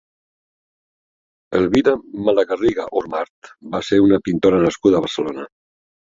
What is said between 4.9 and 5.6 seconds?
a Barcelona.